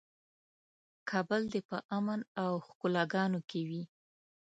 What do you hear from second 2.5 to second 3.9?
ښکلاګانو کې وي.